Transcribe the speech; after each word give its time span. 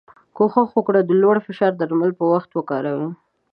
کوښښ 0.35 0.69
وکړی 0.75 1.01
د 1.05 1.11
لوړ 1.21 1.35
فشار 1.45 1.71
درمل 1.75 2.11
په 2.19 2.25
وخت 2.33 2.49
وکاروی. 2.53 3.09